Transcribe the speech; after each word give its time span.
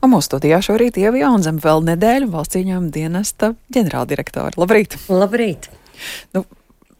Un 0.00 0.14
mūsu 0.14 0.30
studijā 0.30 0.62
šorīt 0.64 0.96
Ieva 0.96 1.18
Jaunzem 1.20 1.58
vēl 1.60 1.82
nedēļu 1.90 2.30
valsts 2.32 2.56
ieņēmuma 2.56 2.92
dienesta 2.94 3.52
ģenerāldirektora. 3.76 4.56
Labrīt! 4.56 4.96
Labrīt! 5.12 5.68
Nu, 6.32 6.46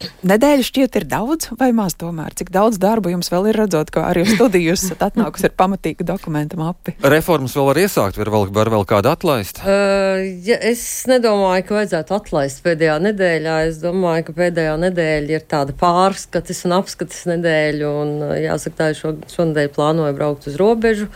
Nedēļa 0.01 0.65
šķiet 0.65 0.97
ir 0.97 1.05
daudz 1.09 1.51
vai 1.61 1.71
maz 1.77 1.95
tomēr? 2.01 2.33
Cik 2.39 2.51
daudz 2.55 2.79
darba 2.81 3.11
jums 3.13 3.29
vēl 3.33 3.51
ir 3.51 3.59
redzot, 3.61 3.91
ka 3.93 4.07
arī 4.09 4.23
studiju 4.29 4.71
jūs 4.71 4.87
esat 4.87 5.03
atnākusi 5.11 5.49
ar 5.51 5.55
pamatīgu 5.61 6.07
dokumentu 6.09 6.57
mapi? 6.61 6.95
Reformas 7.05 7.53
vēl 7.57 7.67
var 7.69 7.81
iesākt, 7.83 8.21
var 8.21 8.31
vēl, 8.33 8.47
var 8.57 8.71
vēl 8.73 8.87
kādu 8.89 9.11
atlaist? 9.13 9.61
Uh, 9.61 10.23
ja, 10.47 10.57
es 10.71 10.83
nedomāju, 11.11 11.67
ka 11.69 11.77
vajadzētu 11.79 12.17
atlaist 12.17 12.63
pēdējā 12.65 12.97
nedēļā. 13.11 13.57
Es 13.69 13.81
domāju, 13.83 14.27
ka 14.29 14.37
pēdējā 14.39 14.77
nedēļa 14.87 15.35
ir 15.37 15.45
tāda 15.51 15.77
pārskatis 15.81 16.65
un 16.69 16.77
apskatis 16.79 17.27
nedēļa. 17.33 17.91
Un, 18.05 18.15
jāsaka, 18.41 18.77
tā 18.79 18.89
šo, 18.97 19.15
šonadēļ 19.35 19.69
plānoju 19.77 20.17
braukt 20.17 20.49
uz 20.49 20.57
robežu, 20.61 21.11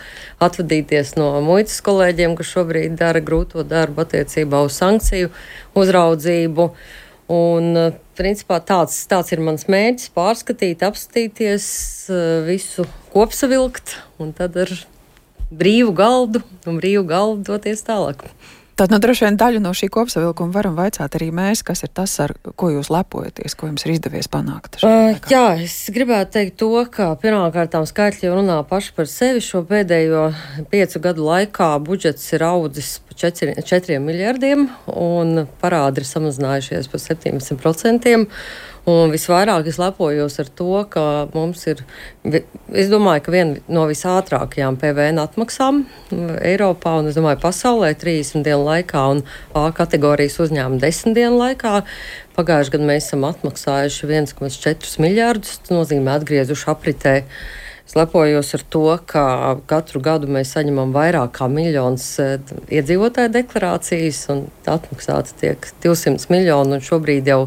atvadīties 0.44 1.14
no 1.20 1.30
muitas 1.44 1.80
kolēģiem, 1.84 2.36
kas 2.36 2.52
šobrīd 2.52 3.00
dara 3.00 3.24
grūto 3.24 3.64
darbu 3.64 4.04
attiecībā 4.04 4.60
uz 4.68 4.76
sankciju 4.80 5.32
uzraudzību. 5.80 6.68
Un, 7.32 7.92
principā, 8.18 8.58
tāds, 8.60 8.98
tāds 9.08 9.32
ir 9.32 9.40
mans 9.40 9.64
mērķis- 9.64 10.10
pārskatīt, 10.18 10.82
apskatīties, 10.84 11.66
visu 12.44 12.84
kopsavilkt 13.14 13.96
un 14.20 14.34
tad 14.36 14.56
ar 14.60 14.72
brīvu 15.54 15.94
galdu 15.96 16.42
un 16.66 16.80
brīvu 16.80 17.06
galdu 17.08 17.46
doties 17.48 17.82
tālāk. 17.86 18.26
Tad, 18.74 18.90
nu, 18.90 18.98
droši 18.98 19.28
vien 19.28 19.36
daļu 19.38 19.60
no 19.62 19.70
šī 19.76 19.86
kopsavilkuma 19.94 20.50
varam 20.54 20.74
vaicāt 20.74 21.14
arī 21.14 21.28
mēs, 21.34 21.62
kas 21.66 21.84
ir 21.86 21.92
tas, 21.94 22.10
ar 22.24 22.32
ko 22.58 22.72
jūs 22.72 22.90
lepojaties, 22.90 23.54
ko 23.54 23.68
jums 23.68 23.86
ir 23.86 23.92
izdevies 23.94 24.26
panākt. 24.30 24.80
Uh, 24.82 25.14
jā, 25.30 25.44
es 25.62 25.76
gribētu 25.94 26.34
teikt 26.34 26.58
to, 26.58 26.72
ka 26.90 27.12
pirmkārt 27.22 27.76
skaitļi 27.90 28.32
runā 28.34 28.58
paši 28.66 28.94
par 28.96 29.06
sevi. 29.10 29.44
Šo 29.44 29.62
pēdējo 29.68 30.26
piecu 30.74 31.02
gadu 31.06 31.28
laikā 31.28 31.70
budžets 31.86 32.26
ir 32.34 32.46
audzis 32.48 32.96
par 33.06 33.20
4, 33.22 33.54
4 33.62 34.02
miljardiem 34.02 34.66
un 34.90 35.44
parādi 35.62 36.02
ir 36.02 36.10
samazinājušies 36.10 36.90
par 36.90 37.04
17%. 37.06 38.28
Un 38.84 39.08
visvairāk 39.14 39.64
es 39.70 39.78
lepojos 39.80 40.34
ar 40.42 40.48
to, 40.58 40.82
ka 40.92 41.02
mums 41.32 41.62
ir, 41.70 41.78
es 42.28 42.90
domāju, 42.92 43.22
ka 43.24 43.32
viena 43.32 43.62
no 43.72 43.86
visātrākajām 43.88 44.76
PVN 44.80 45.22
atmaksām 45.22 45.80
Eiropā 46.44 46.98
un, 47.00 47.08
es 47.08 47.16
domāju, 47.16 47.40
pasaulē 47.46 47.94
30 47.96 48.44
dienu 48.44 48.60
laikā 48.66 49.06
un 49.14 49.24
A 49.56 49.70
kategorijas 49.72 50.36
uzņēmuma 50.44 50.82
10 50.84 51.16
dienu 51.16 51.40
laikā. 51.40 51.80
Pagājušajā 52.36 52.76
gadā 52.76 52.90
mēs 52.90 53.08
esam 53.08 53.24
atmaksājuši 53.30 54.10
1,4 54.10 55.00
miljārdus, 55.00 55.62
tas 55.64 55.72
nozīmē 55.72 56.18
atgriezuši 56.18 56.72
apritē 56.74 57.14
Es 57.84 57.92
lepojos 57.98 58.54
ar 58.56 58.62
to, 58.72 58.84
ka 59.04 59.22
katru 59.68 60.00
gadu 60.00 60.28
mēs 60.32 60.54
saņemam 60.56 60.94
vairāk 60.94 61.34
kā 61.36 61.50
miljonus 61.52 62.06
eh, 62.22 62.38
iedzīvotāju 62.72 63.32
deklarācijas, 63.34 64.22
un 64.32 64.46
atmaksāts 64.64 65.36
tiek 65.42 65.68
200 65.84 66.32
miljoni. 66.32 66.80
Šobrīd 66.80 67.28
jau 67.28 67.42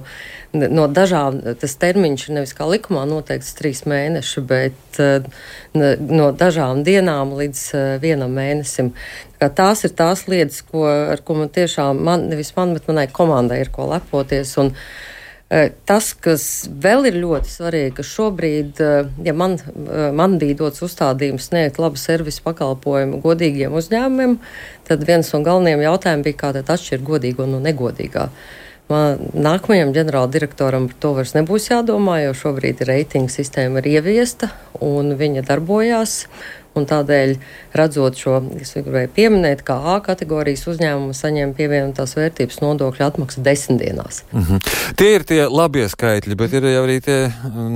no 0.53 0.85
dažām 0.87 1.41
tas 1.59 1.73
termiņš 1.81 2.27
ir 2.27 2.37
nevis 2.37 2.53
kā 2.57 2.69
likumā 2.69 3.07
noteikts 3.09 3.57
trīs 3.57 3.83
mēneši, 3.89 4.45
bet 4.53 5.01
eh, 5.01 5.25
no 5.73 6.29
dažām 6.37 6.85
dienām 6.85 7.33
līdz 7.41 7.65
eh, 7.73 7.89
vienam 8.05 8.37
mēnesim. 8.37 8.93
Tās 9.41 9.85
ir 9.89 9.97
tās 9.97 10.27
lietas, 10.29 10.61
ko, 10.69 10.85
ar 10.85 11.25
ko 11.25 11.41
man 11.41 11.49
tiešām, 11.53 11.97
man, 11.97 12.29
nevis 12.29 12.53
man, 12.55 12.77
bet 12.77 12.85
manai 12.89 13.09
komandai 13.09 13.63
ir 13.65 13.73
ko 13.73 13.89
lepoties. 13.89 14.53
Un, 14.61 14.75
Eh, 14.77 15.16
tas, 15.87 16.09
kas 16.11 16.43
vēl 16.67 17.07
ir 17.07 17.17
ļoti 17.21 17.47
svarīgi, 17.47 17.93
ka 17.95 18.03
šobrīd, 18.03 18.81
eh, 18.83 19.07
ja 19.23 19.33
man, 19.33 19.53
eh, 19.55 20.11
man 20.11 20.35
bija 20.41 20.57
dots 20.59 20.83
uzstādījums 20.83 21.47
sniegt 21.47 21.79
labu 21.79 21.95
servisu 21.95 22.43
pakalpojumu 22.43 23.21
godīgiem 23.23 23.71
uzņēmumiem, 23.71 24.37
tad 24.83 25.05
viens 25.07 25.31
no 25.31 25.39
galvenajiem 25.47 25.85
jautājumiem 25.87 26.23
bija, 26.23 26.39
kā 26.41 26.51
atšķirt 26.51 27.03
godīgo 27.03 27.47
no 27.47 27.61
negodīgā. 27.63 28.27
Man, 28.87 29.19
nākamajam 29.35 29.89
ģenerāldirektoram 29.95 30.85
par 30.87 30.99
to 31.03 31.09
vairs 31.17 31.33
nebūs 31.35 31.65
jādomā, 31.67 32.21
jo 32.23 32.35
šobrīd 32.39 32.85
reitinga 32.87 33.33
sistēma 33.33 33.81
ir 33.81 33.97
ieviesta 33.97 34.53
un 34.83 35.17
viņa 35.19 35.43
darbojās. 35.49 36.21
Un 36.77 36.85
tādēļ, 36.85 37.31
redzot 37.73 38.19
šo, 38.21 38.35
es 38.61 38.75
gribēju 38.75 39.09
pieminēt, 39.15 39.63
kā 39.65 39.79
A 39.95 39.95
kategorijas 40.05 40.67
uzņēmumu 40.69 41.15
saņem 41.17 41.55
pievienotās 41.57 42.13
vērtības 42.13 42.61
nodokļu 42.61 43.05
atmaksu 43.07 43.41
desmit 43.41 43.81
dienās. 43.81 44.21
Mm 44.31 44.43
-hmm. 44.43 44.93
Tie 44.99 45.09
ir 45.15 45.25
tie 45.25 45.41
labie 45.49 45.87
skaitļi, 45.89 46.37
bet 46.37 46.53
ir 46.53 46.69
arī 46.69 46.99
tie 47.01 47.17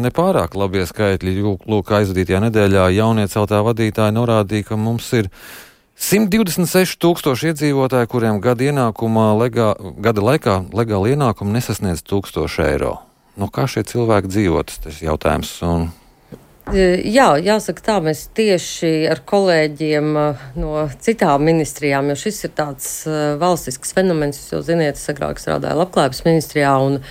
nepārāk 0.06 0.53
labie 0.56 0.86
skaitļi. 0.86 1.34
Lūk, 1.41 1.91
aizvadītajā 1.97 2.44
nedēļā 2.46 2.86
jaunieceltā 2.94 3.63
vadītāja 3.66 4.13
norādīja, 4.13 4.69
ka 4.69 4.78
mums 4.78 5.13
ir 5.13 5.34
126 6.01 6.97
tūkstoši 7.01 7.51
iedzīvotāji, 7.51 8.09
kuriem 8.09 8.41
gada, 8.41 8.66
legā, 9.38 9.72
gada 10.01 10.25
laikā 10.25 10.57
legāli 10.73 11.13
ienākumi 11.13 11.53
nesasniedz 11.53 12.01
1000 12.09 12.66
eiro. 12.66 12.95
Nu, 13.38 13.47
kā 13.53 13.67
šie 13.69 13.85
cilvēki 13.88 14.31
dzīvot, 14.31 14.79
tas 14.84 14.97
ir 14.97 15.12
jautājums. 15.12 15.53
Un 15.63 15.91
Jā, 16.72 17.34
jāsaka 17.41 17.84
tā, 17.84 17.95
mēs 18.06 18.28
tieši 18.38 18.91
ar 19.12 19.19
kolēģiem 19.28 20.12
no 20.62 20.85
citām 21.03 21.44
ministrijām, 21.44 22.12
jo 22.12 22.16
šis 22.22 22.45
ir 22.47 22.53
tāds 22.56 22.88
valstisks 23.41 23.91
fenomens, 23.97 24.39
jūs 24.39 24.53
jau 24.53 24.62
ziniet, 24.69 25.00
es 25.01 25.09
agrāk 25.12 25.41
strādāju 25.41 25.81
labklājības 25.81 26.22
ministrijā, 26.29 26.75
un, 26.85 27.01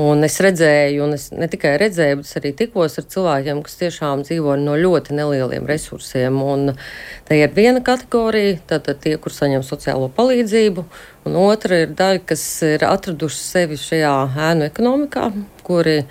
un 0.00 0.24
es 0.26 0.36
redzēju, 0.44 1.02
un 1.06 1.16
es 1.16 1.30
ne 1.32 1.48
tikai 1.50 1.74
redzēju, 1.80 2.20
bet 2.20 2.32
arī 2.40 2.52
tikos 2.56 2.98
ar 3.00 3.08
cilvēkiem, 3.12 3.62
kas 3.64 3.78
tiešām 3.80 4.24
dzīvo 4.28 4.56
no 4.60 4.76
ļoti 4.80 5.16
nelieliem 5.16 5.68
resursiem, 5.68 6.36
un 6.42 6.74
tā 7.28 7.40
ir 7.40 7.52
viena 7.56 7.82
kategorija, 7.84 8.58
tātad 8.72 9.00
tie, 9.04 9.16
kur 9.20 9.34
saņem 9.34 9.64
sociālo 9.66 10.10
palīdzību, 10.16 10.86
un 11.26 11.38
otra 11.42 11.84
ir 11.84 11.94
daļa, 11.96 12.24
kas 12.28 12.44
ir 12.68 12.84
atraduši 12.86 13.40
sevi 13.42 13.80
šajā 13.80 14.16
ēnu 14.50 14.68
ekonomikā, 14.70 15.30
kuri 15.66 16.02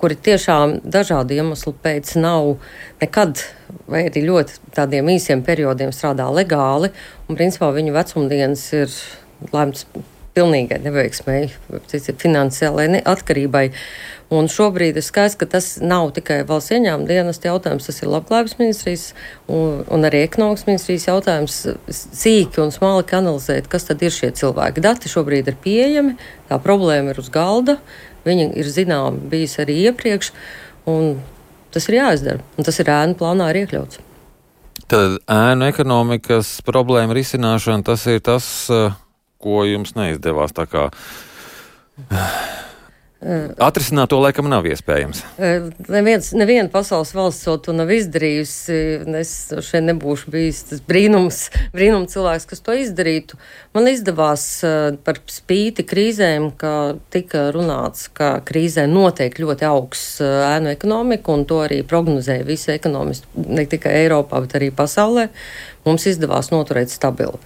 kuri 0.00 0.16
tiešām 0.16 0.78
dažādu 0.88 1.36
iemeslu 1.36 1.74
pēc 1.84 2.14
nav 2.16 2.54
nekad 3.02 3.42
vai 3.90 4.06
arī 4.08 4.22
ļoti 4.24 4.72
tādiem 4.76 5.10
īsiem 5.12 5.42
periodiem 5.44 5.92
strādā 5.92 6.24
legāli, 6.32 6.88
un 7.28 7.36
principā 7.36 7.68
viņu 7.74 7.92
vecumdienas 7.92 8.62
ir 8.78 8.94
lemts 9.52 9.84
pilnīgai 10.36 10.78
neveiksmēji, 10.84 11.52
finansiālai 12.20 12.86
neatkarībai. 12.96 13.70
Un 14.30 14.46
šobrīd 14.46 14.94
ir 14.94 15.02
skaidrs, 15.02 15.34
ka 15.40 15.48
tas 15.50 15.72
nav 15.82 16.12
tikai 16.14 16.44
valsts 16.46 16.70
ieņēmuma 16.76 17.08
dienas 17.08 17.40
jautājums, 17.42 17.88
tas 17.88 17.96
ir 17.98 18.12
labklājības 18.12 18.54
ministrijas 18.60 19.06
un, 19.50 19.80
un 19.90 20.06
arī 20.06 20.20
ekonomikas 20.22 20.68
ministrijas 20.68 21.08
jautājums. 21.08 21.56
Sīki 21.90 22.62
un 22.62 22.70
smalki 22.70 23.18
analizēt, 23.18 23.66
kas 23.72 23.88
tad 23.88 24.04
ir 24.06 24.14
šie 24.14 24.30
cilvēki. 24.38 24.84
Dati 24.86 25.10
šobrīd 25.10 25.50
ir 25.50 25.58
pieejami, 25.64 26.14
tā 26.46 26.60
problēma 26.62 27.10
ir 27.10 27.18
uz 27.18 27.32
galda. 27.34 27.80
Viņa 28.28 28.52
ir 28.60 28.70
zināma 28.70 29.18
bijusi 29.32 29.64
arī 29.64 29.80
iepriekš, 29.88 30.30
un 30.92 31.16
tas 31.74 31.90
ir 31.90 31.98
jāizdara. 31.98 32.46
Un 32.54 32.70
tas 32.70 32.78
ir 32.78 32.94
ēnu 32.94 33.18
plānā 33.18 33.50
arī 33.50 33.64
iekļauts. 33.66 34.04
Tad 34.90 35.20
ēnu 35.30 35.66
ekonomikas 35.70 36.60
problēma 36.66 37.14
risināšana 37.14 37.86
tas 37.86 38.06
ir 38.10 38.22
tas, 38.26 38.46
eh, 38.70 38.94
ko 39.42 39.64
jums 39.68 39.96
neizdevās. 39.98 40.54
Atrisināt 43.20 44.08
to 44.08 44.16
laikam 44.16 44.46
nav 44.48 44.64
iespējams. 44.64 45.18
Neviens, 45.92 46.30
neviena 46.32 46.70
pasaules 46.72 47.10
valsts 47.12 47.50
to 47.66 47.74
nav 47.76 47.90
izdarījusi. 47.92 48.78
Es 49.20 49.32
šeit 49.66 49.84
nebūšu 49.84 50.32
bijis 50.32 50.62
tas 50.70 50.80
brīnums, 50.88 51.42
brīnum 51.76 52.06
cilvēks, 52.08 52.48
kas 52.48 52.64
to 52.64 52.78
izdarītu. 52.80 53.36
Man 53.76 53.90
izdevās 53.92 54.46
par 55.04 55.20
spīti 55.28 55.84
krīzēm, 55.84 56.48
ka 56.60 56.72
tika 57.12 57.50
runāts, 57.52 58.08
ka 58.08 58.38
krīzē 58.46 58.86
notiek 58.88 59.36
ļoti 59.36 59.68
augsts 59.68 60.24
ēnu 60.24 60.72
ekonomika, 60.72 61.36
un 61.36 61.44
to 61.44 61.60
arī 61.66 61.82
prognozēja 61.84 62.48
visi 62.48 62.72
ekonomisti, 62.72 63.28
ne 63.52 63.68
tikai 63.68 63.98
Eiropā, 64.06 64.40
bet 64.46 64.56
arī 64.56 64.72
pasaulē. 64.72 65.28
Mums 65.84 66.08
izdevās 66.08 66.48
noturēt 66.52 66.88
stabilu. 66.92 67.36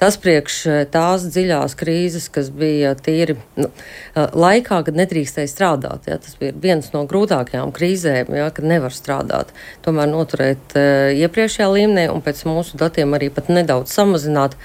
Tas 0.00 0.16
priekš 0.18 0.56
eh, 0.66 0.80
tās 0.90 1.22
dziļās 1.30 1.76
krīzes, 1.78 2.26
kas 2.34 2.50
bija 2.54 2.94
tīri 2.98 3.36
nu, 3.60 3.68
eh, 3.70 4.26
laikā, 4.34 4.80
kad 4.86 4.98
nedrīkstēja 4.98 5.50
strādāt. 5.50 6.08
Ja, 6.10 6.18
tas 6.22 6.34
bija 6.40 6.54
viens 6.60 6.90
no 6.94 7.04
grūtākajām 7.10 7.70
krīzēm, 7.74 8.34
ja, 8.34 8.50
kad 8.54 8.66
nevar 8.68 8.94
strādāt. 8.94 9.54
Tomēr 9.84 10.10
noturēt 10.10 10.74
uh, 10.78 11.12
iepriekšējā 11.14 11.68
līmenī 11.70 12.08
un 12.12 12.22
pēc 12.24 12.42
mūsu 12.48 12.78
datiem 12.80 13.14
arī 13.16 13.30
pat 13.34 13.50
nedaudz 13.52 13.94
samazināt. 13.94 14.56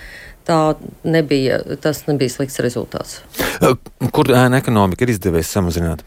Tā 0.50 0.60
nebija, 1.06 1.60
tas 1.84 2.02
nebija 2.08 2.34
slikts 2.34 2.62
rezultāts. 2.64 3.20
Kur 4.16 4.32
ēna 4.34 4.64
ekonomika 4.64 5.06
ir 5.06 5.14
izdevies 5.14 5.52
samazināt? 5.54 6.02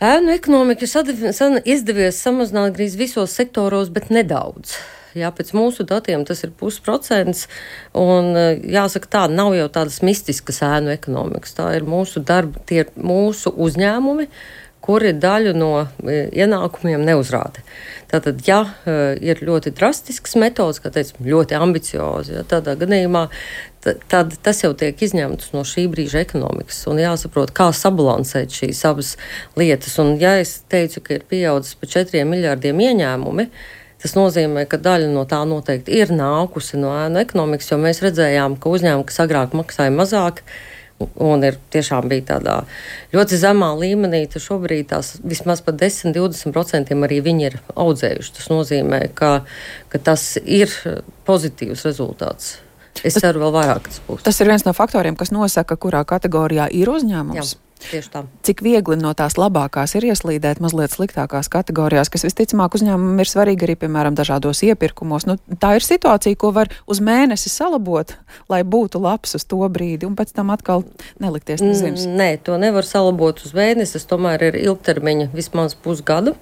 Ēnu 0.00 0.32
ekonomika 0.32 0.88
ir 0.88 1.60
izdevies 1.68 2.18
samazināt 2.24 2.72
gandrīz 2.72 2.96
visos 2.98 3.36
sektoros, 3.36 3.92
bet 3.94 4.08
nedaudz. 4.10 4.74
Jā, 5.18 5.32
pēc 5.34 5.52
mūsu 5.56 5.86
datiem 5.88 6.24
tas 6.28 6.44
ir 6.46 6.54
pusprocents. 6.54 7.46
Un, 7.98 8.32
eh, 8.36 8.60
jāsaka, 8.78 9.10
tā 9.10 9.26
nav 9.30 9.54
jau 9.58 9.68
tādas 9.68 10.00
mistiskas 10.06 10.62
ēnu 10.62 10.94
ekonomikas. 10.94 11.54
Tā 11.58 11.74
ir 11.76 11.82
mūsu 11.82 12.24
darba, 12.24 12.60
tie 12.66 12.84
ir 12.84 12.90
mūsu 12.96 13.50
uzņēmumi, 13.50 14.28
kuri 14.80 15.12
daļu 15.12 15.54
no 15.54 15.72
ienākumiem 16.02 17.02
neuzrāda. 17.04 17.60
Tātad, 18.10 18.40
ja 18.46 18.62
ir 19.20 19.42
ļoti 19.44 19.74
drastisks 19.76 20.38
metods, 20.40 20.80
kā 20.82 20.90
teicam, 20.90 21.20
ļoti 21.26 21.58
ambiciozi, 21.58 22.32
ja, 22.38 22.44
tādā 22.48 22.74
gadījumā 22.80 23.26
tad 24.10 24.34
tas 24.44 24.60
jau 24.64 24.72
tiek 24.76 24.98
izņemts 25.00 25.52
no 25.54 25.64
šī 25.68 25.86
brīža 25.92 26.24
ekonomikas. 26.24 26.82
Un 26.90 27.00
jāsaprot, 27.00 27.52
kā 27.56 27.70
sabalansēt 27.76 28.52
šīs 28.56 28.82
abas 28.88 29.14
lietas. 29.58 29.96
Un, 30.02 30.16
ja 30.20 30.36
es 30.40 30.58
teicu, 30.72 31.02
ka 31.04 31.16
ir 31.16 31.26
pieaudzis 31.28 31.78
par 31.80 31.92
4 31.92 32.24
miljārdiem 32.28 32.82
ieņēmumi, 32.88 33.48
Tas 34.00 34.16
nozīmē, 34.16 34.64
ka 34.70 34.80
daļa 34.80 35.10
no 35.12 35.26
tā 35.28 35.42
noteikti 35.48 35.98
ir 36.00 36.12
nākusi 36.14 36.80
no 36.80 36.94
ēnu 36.96 37.20
ekonomikas, 37.20 37.68
jo 37.72 37.80
mēs 37.80 38.00
redzējām, 38.04 38.56
ka 38.60 38.72
uzņēmumi, 38.72 39.06
kas 39.10 39.20
agrāk 39.26 39.56
maksāja 39.58 39.92
mazāk, 39.92 40.40
un 41.20 41.44
ir 41.44 41.56
tiešām 41.72 42.08
bija 42.08 42.26
tādā 42.34 42.56
ļoti 43.14 43.38
zemā 43.40 43.70
līmenī, 43.80 44.22
tad 44.32 44.44
šobrīd 44.44 44.90
tās 44.92 45.14
vismaz 45.24 45.62
par 45.64 45.76
10-20% 45.80 46.96
arī 46.96 47.20
viņi 47.24 47.46
ir 47.48 47.60
audzējuši. 47.76 48.34
Tas 48.36 48.50
nozīmē, 48.52 49.06
ka, 49.16 49.30
ka 49.92 50.02
tas 50.10 50.34
ir 50.44 50.72
pozitīvs 51.28 51.86
rezultāts. 51.88 52.58
Es 53.06 53.16
ceru, 53.16 53.40
vēl 53.44 53.54
vairāk 53.54 53.88
tas 53.88 54.00
būs. 54.04 54.24
Tas 54.26 54.40
ir 54.42 54.50
viens 54.50 54.66
no 54.66 54.74
faktoriem, 54.76 55.16
kas 55.16 55.32
nosaka, 55.32 55.76
kurā 55.80 56.02
kategorijā 56.08 56.68
ir 56.76 56.90
uzņēmums. 56.92 57.52
Jā. 57.54 57.69
Tieši 57.80 58.10
tā. 58.12 58.22
Cik 58.46 58.60
viegli 58.64 58.96
no 59.00 59.12
tās 59.16 59.38
labākās 59.40 59.94
ir 59.96 60.06
ieslīdēt 60.10 60.60
mazliet 60.60 60.92
sliktākās 60.92 61.48
kategorijās, 61.52 62.10
kas 62.12 62.26
visticamāk 62.26 62.76
uzņēmumam 62.76 63.22
ir 63.22 63.30
svarīgi 63.30 63.66
arī, 63.66 63.76
piemēram, 63.80 64.18
dažādos 64.18 64.60
iepirkumos. 64.66 65.26
Nu, 65.28 65.38
tā 65.62 65.72
ir 65.78 65.86
situācija, 65.86 66.38
ko 66.40 66.52
var 66.56 66.70
uz 66.90 67.00
mēnesi 67.04 67.52
salabot, 67.52 68.12
lai 68.52 68.60
būtu 68.68 69.00
labs 69.00 69.34
uz 69.38 69.46
to 69.48 69.62
brīdi, 69.72 70.08
un 70.08 70.18
pēc 70.18 70.34
tam 70.36 70.52
atkal 70.52 70.84
nelikties 71.22 71.64
nezims. 71.64 72.04
Nē, 72.04 72.34
to 72.44 72.60
nevar 72.60 72.86
salabot 72.86 73.40
uz 73.44 73.56
mēnesi, 73.56 73.96
tas 73.96 74.08
tomēr 74.10 74.50
ir 74.50 74.60
ilgtermiņa 74.60 75.32
vismaz 75.34 75.76
pusgadu. 75.80 76.36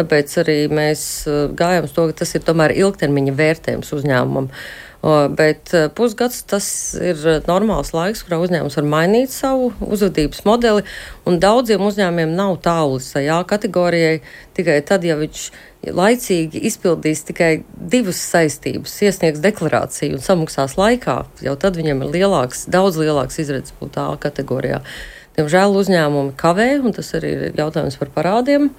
Tāpēc 0.00 0.32
arī 0.40 0.60
mēs 0.72 1.00
uh, 1.28 1.48
gājām 1.56 1.88
uz 1.88 1.94
to, 1.96 2.06
ka 2.10 2.22
tas 2.22 2.32
ir 2.36 2.44
tomēr 2.46 2.72
ilgtermiņa 2.78 3.34
vērtējums 3.36 3.90
uzņēmumam. 3.98 4.48
Bet 5.00 5.72
eh, 5.72 5.86
pusgads 5.96 6.42
tas 6.44 6.66
ir 7.00 7.22
normāls 7.46 7.94
laiks, 7.96 8.20
kurā 8.26 8.36
uzņēmums 8.44 8.76
var 8.76 8.88
mainīt 8.92 9.32
savu 9.32 9.70
uzvedības 9.80 10.44
modeli. 10.44 10.84
Daudziem 11.24 11.80
uzņēmumiem 11.86 12.34
nav 12.36 12.58
tālu 12.64 13.00
A 13.00 13.38
kategorijai 13.48 14.20
tikai 14.56 14.80
tad, 14.84 15.04
ja 15.08 15.16
viņš 15.16 15.46
laicīgi 15.88 16.60
izpildīs 16.68 17.24
tikai 17.24 17.62
divas 17.72 18.20
saistības, 18.20 18.98
iesniegs 19.00 19.40
deklarāciju 19.40 20.18
un 20.18 20.24
samaksās 20.24 20.76
laikā, 20.76 21.16
jau 21.40 21.56
tad 21.56 21.80
viņam 21.80 22.04
ir 22.04 22.12
lielāks, 22.18 22.66
daudz 22.68 23.00
lielāks 23.00 23.40
izredzes 23.40 23.72
būt 23.80 23.96
A 23.96 24.10
kategorijā. 24.20 24.82
Diemžēl 25.38 25.76
uzņēmumi 25.78 26.34
kavē, 26.40 26.68
un 26.82 26.94
tas 26.96 27.12
arī 27.16 27.30
ir 27.36 27.60
jautājums 27.60 27.96
par 28.00 28.10
parādiem. 28.16 28.70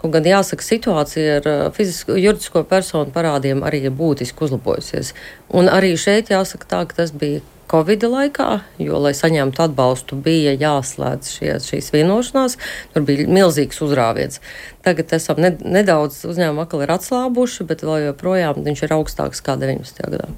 Kaut 0.00 0.14
gan 0.14 0.28
jāsaka, 0.28 0.64
situācija 0.64 1.40
ar 1.40 1.50
uh, 1.50 1.58
fizisko, 1.74 2.14
juridisko 2.20 2.62
personu 2.68 3.12
parādiem 3.14 3.64
arī 3.66 3.82
ir 3.88 3.94
būtiski 3.96 4.46
uzlabojusies. 4.46 5.12
Un 5.56 5.68
arī 5.72 5.96
šeit 5.98 6.30
jāsaka 6.32 6.70
tā, 6.70 6.84
ka 6.86 7.02
tas 7.02 7.12
bija 7.12 7.42
Covid 7.66 8.04
laikā, 8.06 8.50
jo, 8.78 8.98
lai 9.02 9.10
saņemtu 9.18 9.64
atbalstu, 9.64 10.18
bija 10.22 10.52
jāslēdz 10.54 11.30
šie, 11.34 11.50
šīs 11.64 11.90
vienošanās. 11.96 12.54
Tur 12.94 13.06
bija 13.08 13.26
milzīgs 13.26 13.82
uzrāviens. 13.82 14.38
Tagad 14.86 15.16
esam 15.18 15.42
ne, 15.42 15.50
nedaudz 15.58 16.22
uzņēmumi 16.30 16.62
atkal 16.62 16.86
ir 16.86 16.94
atslābuši, 16.94 17.66
bet 17.66 17.82
vēl 17.82 18.12
joprojām 18.12 18.62
viņš 18.62 18.86
ir 18.86 18.94
augstāks 19.00 19.42
kā 19.42 19.58
19. 19.58 20.06
gadā. 20.06 20.30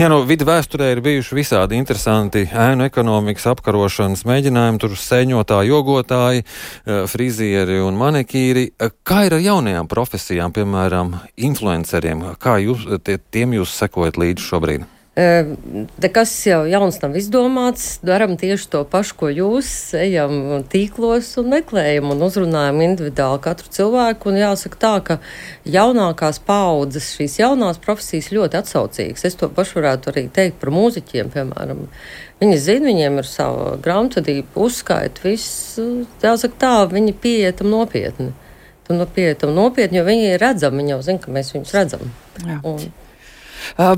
Jā, 0.00 0.08
no 0.10 0.22
vidu 0.26 0.46
vēsturē 0.48 0.90
ir 0.94 1.02
bijuši 1.04 1.36
visādi 1.36 1.78
interesanti 1.78 2.46
ēnu 2.48 2.86
ekonomikas 2.88 3.46
apkarošanas 3.52 4.24
mēģinājumi, 4.28 4.80
tur 4.82 4.96
sēņotāji, 4.98 5.70
jogotāji, 5.70 6.44
eh, 6.44 7.02
frizieri 7.10 7.80
un 7.84 7.98
manikīri. 8.00 8.70
Kā 9.04 9.26
ir 9.26 9.36
ar 9.38 9.44
jaunajām 9.44 9.90
profesijām, 9.90 10.54
piemēram, 10.56 11.20
influenceriem? 11.36 12.24
Kā 12.38 12.56
jūs, 12.64 12.88
tie, 13.04 13.18
tiem 13.30 13.52
jūs 13.60 13.76
sekojat 13.82 14.16
līdzi 14.16 14.48
šobrīd? 14.50 14.99
Nekas 15.18 16.30
jau 16.46 16.60
jauns 16.70 17.00
nav 17.02 17.16
izdomāts. 17.18 17.98
Darām 18.06 18.36
tieši 18.38 18.68
to 18.70 18.82
pašu, 18.88 19.16
ko 19.18 19.30
jūs. 19.34 19.70
Ejam 19.98 20.62
tīklos 20.70 21.32
un 21.42 21.48
meklējam 21.50 22.12
un 22.14 22.22
uzrunājam 22.22 22.78
individuāli 22.84 23.40
katru 23.42 23.72
cilvēku. 23.74 24.30
Un 24.30 24.38
jāsaka 24.38 24.78
tā, 24.80 24.92
ka 25.04 25.16
jaunākās 25.66 26.38
paudzes, 26.46 27.10
šīs 27.18 27.40
jaunās 27.42 27.80
profesijas 27.82 28.30
ļoti 28.36 28.60
atsaucīgas. 28.60 29.26
Es 29.26 29.36
to 29.40 29.50
pašu 29.50 29.80
varētu 29.80 30.12
arī 30.12 30.24
teikt 30.30 30.60
par 30.62 30.70
mūziķiem, 30.78 31.32
piemēram. 31.34 31.82
Viņi 32.40 32.60
zina, 32.62 32.86
viņiem 32.92 33.18
ir 33.20 33.28
sava 33.28 33.74
grāmatvedība, 33.82 34.54
uzskaita, 34.62 35.26
viss. 35.26 35.74
Jāsaka 36.22 36.62
tā, 36.62 36.76
viņi 36.94 37.16
pieietam 37.18 37.68
nopietni. 37.74 38.30
Tam 38.86 39.02
nopietni, 39.02 39.98
jo 39.98 40.06
viņi 40.06 40.32
ir 40.32 40.40
redzami, 40.42 40.80
viņi 40.80 40.96
jau 40.96 41.02
zina, 41.10 41.20
ka 41.26 41.34
mēs 41.34 41.52
viņus 41.54 41.76
redzam. 41.76 42.08
Jā. 42.46 42.56
Un, 42.66 42.88
uh, 43.76 43.92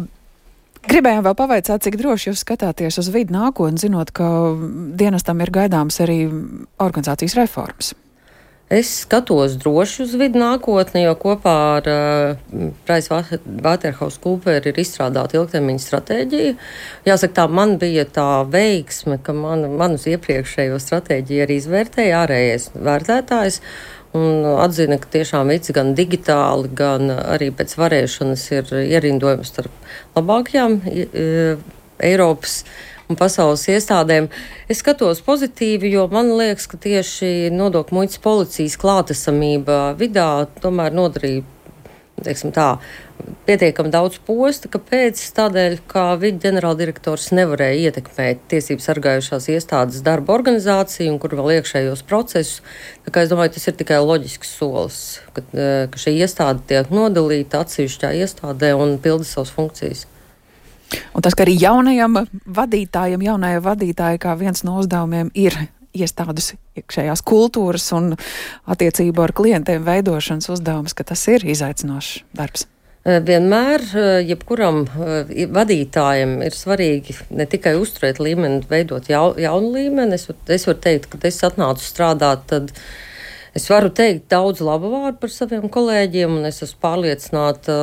Gribējām 0.82 1.22
vēl 1.22 1.34
pavaicāt, 1.38 1.84
cik 1.84 1.96
droši 2.00 2.30
jūs 2.32 2.42
skatāties 2.42 2.98
uz 2.98 3.10
vidu 3.14 3.36
nākotni, 3.36 3.78
zinot, 3.78 4.10
ka 4.14 4.26
dienestam 4.98 5.42
ir 5.44 5.52
gaidāms 5.54 6.00
arī 6.02 6.24
organizācijas 6.82 7.36
reformas. 7.38 7.92
Es 8.72 8.88
skatos 9.02 9.58
droši 9.60 10.06
uz 10.06 10.12
vidu 10.16 10.40
nākotni, 10.40 11.02
jo 11.04 11.12
kopā 11.20 11.54
ar 11.76 11.88
uh, 11.92 12.68
Price 12.88 13.12
Waterhouse 13.12 14.16
Cooper 14.22 14.64
ir 14.64 14.80
izstrādāta 14.80 15.36
ilgtermiņa 15.36 15.82
stratēģija. 15.84 16.54
Jāsaka, 17.04 17.34
tā 17.36 17.44
man 17.52 17.76
bija 17.82 18.06
tā 18.08 18.28
veiksme, 18.48 19.18
ka 19.22 19.36
man, 19.36 19.66
manus 19.76 20.08
iepriekšējo 20.08 20.80
stratēģiju 20.80 21.44
arī 21.44 21.58
izvērtēja 21.60 22.22
ārējais 22.24 22.70
vērtētājs 22.72 23.60
un 24.18 24.46
atzina, 24.60 24.98
ka 25.00 25.10
tiešām 25.12 25.52
vici 25.52 25.74
gan 25.76 25.94
digitāli, 25.98 26.70
gan 26.76 27.12
arī 27.14 27.50
pēc 27.56 27.76
varēšanas 27.80 28.46
ir 28.52 28.72
ierindojums 28.82 29.52
starp 29.54 30.16
labākajām 30.16 30.80
Eiropas 32.02 32.62
un 33.08 33.18
pasaules 33.18 33.64
iestādēm. 33.70 34.28
Es 34.70 34.82
skatos 34.82 35.22
pozitīvi, 35.24 35.92
jo 35.96 36.06
man 36.12 36.32
liekas, 36.38 36.68
ka 36.70 36.80
tieši 36.80 37.50
nodokļu 37.54 37.98
muitas 37.98 38.20
policijas 38.22 38.78
klātesamība 38.80 39.80
vidā 40.00 40.28
tomēr 40.62 40.94
nodarīja 40.96 41.44
tā, 42.54 42.66
pietiekami 43.46 43.90
daudz 43.92 44.18
posta, 44.26 44.70
kāpēc? 44.72 45.20
Tādēļ, 45.36 45.76
ka 45.90 46.04
viņa 46.20 46.42
ģenerāldirektors 46.44 47.30
nevarēja 47.36 47.90
ietekmēt 47.90 48.46
tiesību 48.52 48.84
sargājušās 48.84 49.48
iestādes 49.54 50.02
darba 50.06 50.34
organizāciju 50.36 51.12
un 51.12 51.18
kur 51.22 51.36
vēl 51.38 51.58
iekšējos 51.58 52.04
procesus. 52.08 52.62
Es 53.06 53.30
domāju, 53.32 53.56
tas 53.56 53.68
ir 53.68 53.76
tikai 53.80 54.00
loģisks 54.02 54.54
solis, 54.58 55.02
ka, 55.34 55.44
eh, 55.52 55.88
ka 55.90 55.98
šī 55.98 56.16
iestāde 56.22 56.64
tiek 56.66 56.90
nodalīta 56.90 57.62
atsevišķā 57.64 58.14
iestādē 58.22 58.74
un 58.78 58.98
pilda 58.98 59.24
savas 59.24 59.50
funkcijas. 59.50 60.06
Un 61.14 61.22
tas, 61.24 61.34
ka 61.34 61.44
arī 61.46 61.56
jaunajam 61.56 62.26
vadītājam, 62.46 63.22
jaunajai 63.24 63.62
vadītājai, 63.64 64.18
kā 64.20 64.36
viens 64.38 64.64
no 64.64 64.78
uzdevumiem 64.82 65.30
ir 65.34 65.56
iestādes 65.92 66.52
iekšējās 66.78 67.22
kultūras 67.26 67.88
un 67.96 68.14
attiecību 68.70 69.24
ar 69.24 69.34
klientiem 69.36 69.84
veidošanas 69.86 70.50
uzdevums, 70.52 70.96
ka 70.96 71.06
tas 71.12 71.24
ir 71.32 71.44
izaicinošs 71.44 72.22
darbs. 72.36 72.66
Eh, 73.02 73.18
vienmēr, 73.26 73.82
eh, 73.98 74.10
jebkuram 74.30 74.84
eh, 74.86 75.46
vadītājam 75.50 76.36
ir 76.46 76.54
svarīgi 76.54 77.16
ne 77.34 77.48
tikai 77.50 77.74
uzturēt 77.80 78.20
līmeni, 78.22 78.62
veidot 78.70 79.08
jau, 79.10 79.32
jaunu 79.34 79.72
līmeni. 79.74 80.14
Es, 80.14 80.28
es 80.46 80.68
varu 80.68 80.78
teikt, 80.84 81.10
ka 81.10 81.18
es 81.26 81.40
atnācu 81.42 81.82
strādāt, 81.82 82.46
tad 82.52 82.70
uh, 82.70 82.84
Es 83.52 83.66
varu 83.68 83.90
teikt 83.92 84.30
daudz 84.32 84.62
labu 84.64 84.88
vārdu 84.88 85.18
par 85.20 85.28
saviem 85.28 85.66
kolēģiem, 85.68 86.38
un 86.38 86.48
es 86.48 86.62
esmu 86.64 86.78
pārliecināta, 86.86 87.74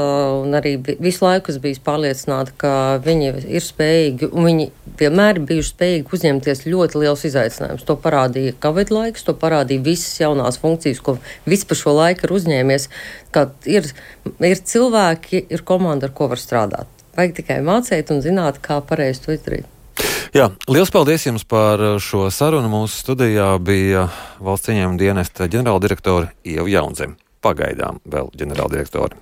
un 0.42 0.58
arī 0.58 0.72
visu 0.82 1.22
laiku 1.22 1.54
esmu 1.54 1.62
bijis 1.68 1.82
pārliecināta, 1.86 2.56
ka 2.58 2.72
viņi 3.06 3.30
ir 3.46 3.66
spējīgi, 3.68 4.32
un 4.34 4.50
viņi 4.50 4.66
vienmēr 4.98 5.38
ir 5.38 5.46
bijuši 5.52 5.74
spējīgi 5.76 6.18
uzņemties 6.18 6.66
ļoti 6.66 7.04
liels 7.04 7.28
izaicinājums. 7.30 7.86
To 7.86 8.00
parādīja 8.02 8.58
Covid 8.66 8.90
laiks, 8.96 9.28
to 9.28 9.38
parādīja 9.38 9.86
visas 9.86 10.18
jaunās 10.24 10.58
funkcijas, 10.58 11.06
ko 11.06 11.20
viss 11.46 11.70
pa 11.70 11.78
šo 11.78 11.94
laiku 12.00 12.26
ir 12.26 12.38
uzņēmies. 12.40 12.90
Ir, 13.70 13.94
ir 14.50 14.64
cilvēki, 14.74 15.46
ir 15.54 15.68
komanda, 15.70 16.10
ar 16.10 16.18
ko 16.18 16.34
var 16.34 16.42
strādāt. 16.42 16.90
Vajag 17.14 17.44
tikai 17.44 17.62
mācīt 17.62 18.10
un 18.10 18.26
zināt, 18.26 18.58
kā 18.66 18.82
pareizi 18.90 19.28
to 19.28 19.38
izdarīt. 19.38 19.70
Jā, 20.30 20.46
liels 20.70 20.92
paldies 20.94 21.24
jums 21.26 21.42
par 21.50 21.82
šo 22.06 22.28
sarunu. 22.30 22.70
Mūsu 22.70 23.00
studijā 23.02 23.48
bija 23.66 24.04
valsts 24.38 24.70
ieņēmuma 24.70 25.02
dienesta 25.02 25.48
ģenerāldirektora 25.50 26.30
Ieva 26.46 26.68
Jaunzem. 26.70 27.16
Pagaidām 27.42 27.98
vēl 28.06 28.30
ģenerāldirektori. 28.38 29.18